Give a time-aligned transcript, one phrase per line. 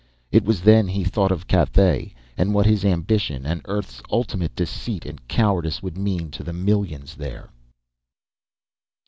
[0.31, 5.05] It was then he thought of Cathay, and what his ambition and Earth's ultimate deceit
[5.05, 7.51] and cowardice would mean to the millions there.